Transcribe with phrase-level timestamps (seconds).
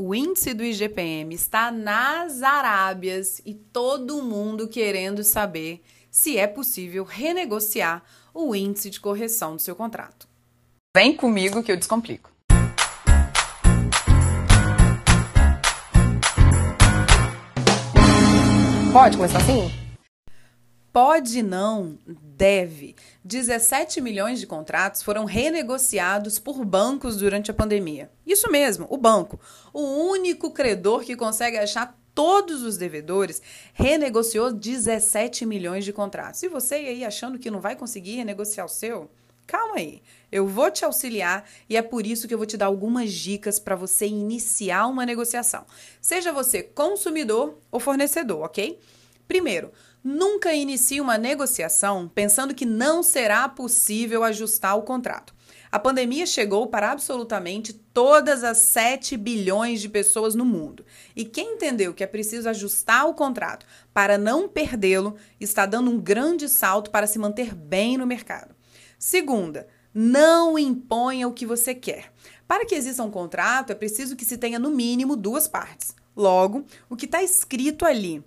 [0.00, 7.02] O índice do IGPM está nas Arábias e todo mundo querendo saber se é possível
[7.02, 10.28] renegociar o índice de correção do seu contrato.
[10.96, 12.30] Vem comigo que eu descomplico.
[18.92, 19.87] Pode começar assim?
[21.00, 22.96] Pode não, deve.
[23.24, 28.10] 17 milhões de contratos foram renegociados por bancos durante a pandemia.
[28.26, 29.38] Isso mesmo, o banco.
[29.72, 33.40] O único credor que consegue achar todos os devedores,
[33.72, 36.42] renegociou 17 milhões de contratos.
[36.42, 39.08] E você aí achando que não vai conseguir renegociar o seu?
[39.46, 42.66] Calma aí, eu vou te auxiliar e é por isso que eu vou te dar
[42.66, 45.64] algumas dicas para você iniciar uma negociação.
[46.00, 48.80] Seja você consumidor ou fornecedor, ok?
[49.28, 49.70] Primeiro,
[50.02, 55.34] Nunca inicie uma negociação pensando que não será possível ajustar o contrato.
[55.70, 60.82] A pandemia chegou para absolutamente todas as 7 bilhões de pessoas no mundo.
[61.14, 66.00] E quem entendeu que é preciso ajustar o contrato para não perdê-lo está dando um
[66.00, 68.54] grande salto para se manter bem no mercado.
[68.98, 72.12] Segunda, não imponha o que você quer.
[72.46, 75.94] Para que exista um contrato, é preciso que se tenha no mínimo duas partes.
[76.16, 78.24] Logo, o que está escrito ali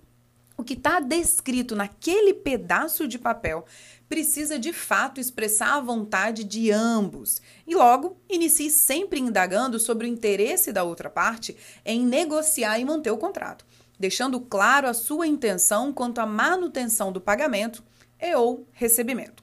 [0.56, 3.64] o que está descrito naquele pedaço de papel
[4.08, 7.40] precisa de fato expressar a vontade de ambos.
[7.66, 13.10] E logo, inicie sempre indagando sobre o interesse da outra parte em negociar e manter
[13.10, 13.64] o contrato,
[13.98, 17.82] deixando claro a sua intenção quanto à manutenção do pagamento
[18.20, 19.42] e ou recebimento.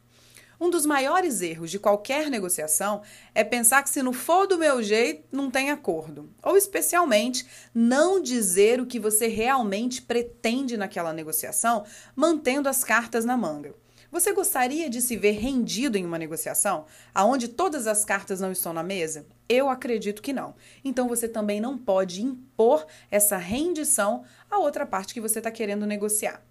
[0.61, 3.01] Um dos maiores erros de qualquer negociação
[3.33, 6.29] é pensar que se não for do meu jeito, não tem acordo.
[6.43, 13.37] Ou, especialmente, não dizer o que você realmente pretende naquela negociação, mantendo as cartas na
[13.37, 13.73] manga.
[14.11, 18.73] Você gostaria de se ver rendido em uma negociação aonde todas as cartas não estão
[18.73, 19.25] na mesa?
[19.47, 20.55] Eu acredito que não.
[20.83, 25.85] Então você também não pode impor essa rendição à outra parte que você está querendo
[25.85, 26.43] negociar.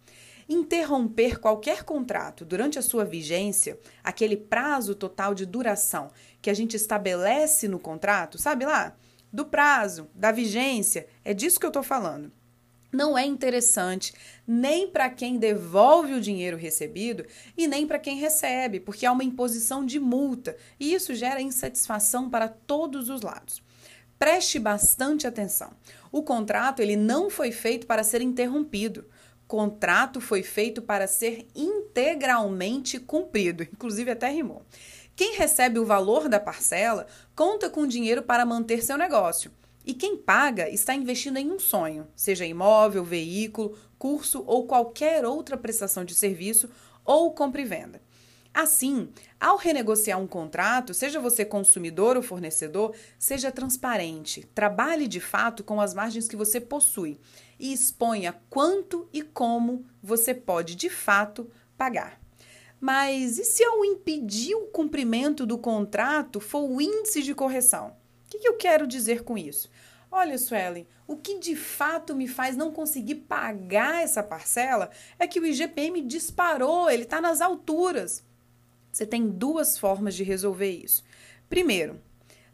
[0.49, 6.11] Interromper qualquer contrato durante a sua vigência, aquele prazo total de duração
[6.41, 8.97] que a gente estabelece no contrato, sabe lá?
[9.31, 12.33] Do prazo, da vigência, é disso que eu estou falando
[12.93, 14.13] não é interessante
[14.47, 17.25] nem para quem devolve o dinheiro recebido
[17.57, 22.31] e nem para quem recebe, porque há uma imposição de multa e isso gera insatisfação
[22.31, 23.63] para todos os lados.
[24.19, 25.71] Preste bastante atenção.
[26.11, 29.05] O contrato ele não foi feito para ser interrompido
[29.49, 34.63] contrato foi feito para ser integralmente cumprido, inclusive até rimou.
[35.17, 39.51] Quem recebe o valor da parcela conta com dinheiro para manter seu negócio.
[39.85, 45.57] E quem paga está investindo em um sonho, seja imóvel, veículo, curso ou qualquer outra
[45.57, 46.69] prestação de serviço
[47.03, 48.03] ou compra e venda.
[48.61, 49.09] Assim,
[49.39, 55.81] ao renegociar um contrato, seja você consumidor ou fornecedor, seja transparente, trabalhe de fato com
[55.81, 57.21] as margens que você possui
[57.57, 62.21] e exponha quanto e como você pode de fato pagar.
[62.81, 67.97] Mas e se eu impedir o cumprimento do contrato for o índice de correção?
[68.27, 69.71] O que, eu quero dizer com isso?
[70.11, 75.39] Olha, Suelen, o que de fato me faz não conseguir pagar essa parcela é que
[75.39, 78.27] o IGPM disparou, ele está nas alturas.
[78.99, 81.05] Você tem duas formas de resolver isso.
[81.49, 82.01] Primeiro,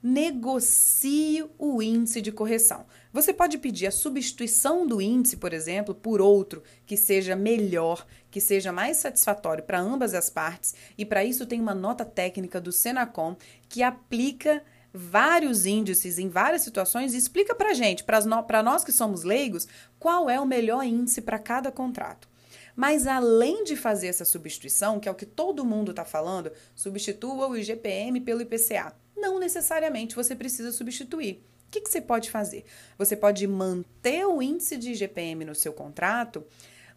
[0.03, 2.85] negocie o índice de correção.
[3.11, 8.43] Você pode pedir a substituição do índice, por exemplo, por outro que seja melhor, que
[8.43, 12.71] seja mais satisfatório para ambas as partes, e para isso tem uma nota técnica do
[12.71, 14.63] Senacom que aplica
[14.93, 19.67] vários índices em várias situações e explica para gente, para nós que somos leigos,
[19.99, 22.34] qual é o melhor índice para cada contrato.
[22.77, 27.49] Mas além de fazer essa substituição, que é o que todo mundo está falando, substitua
[27.49, 31.43] o IGPM pelo IPCA não necessariamente você precisa substituir.
[31.67, 32.65] O que, que você pode fazer?
[32.99, 36.45] Você pode manter o índice de IGPM no seu contrato,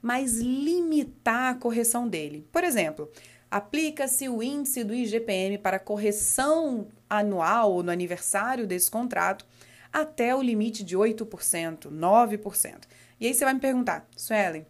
[0.02, 2.46] mas limitar a correção dele.
[2.52, 3.10] Por exemplo,
[3.50, 9.46] aplica-se o índice do IGPM para correção anual ou no aniversário desse contrato
[9.92, 12.84] até o limite de 8%, 9%.
[13.20, 14.66] E aí você vai me perguntar, Suelen,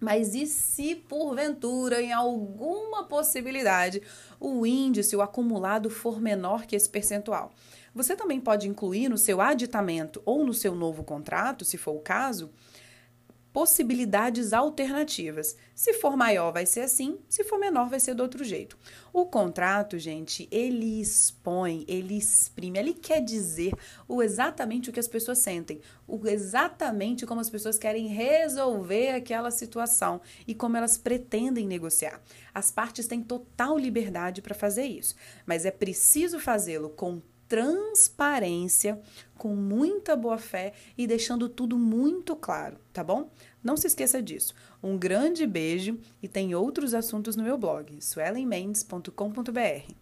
[0.00, 4.02] mas e se porventura, em alguma possibilidade,
[4.38, 7.52] o índice, o acumulado for menor que esse percentual?
[7.94, 12.00] Você também pode incluir no seu aditamento ou no seu novo contrato, se for o
[12.00, 12.50] caso,
[13.52, 15.56] possibilidades alternativas.
[15.74, 18.76] Se for maior, vai ser assim, se for menor, vai ser do outro jeito.
[19.12, 23.72] O contrato, gente, ele expõe, ele exprime, ele quer dizer
[24.06, 29.50] o exatamente o que as pessoas sentem, o exatamente como as pessoas querem resolver aquela
[29.50, 32.20] situação e como elas pretendem negociar.
[32.54, 35.14] As partes têm total liberdade para fazer isso,
[35.46, 39.00] mas é preciso fazê-lo com transparência,
[39.36, 43.30] com muita boa fé e deixando tudo muito claro, tá bom?
[43.62, 44.54] Não se esqueça disso.
[44.82, 49.97] Um grande beijo e tem outros assuntos no meu blog, suelenmendes.com.br.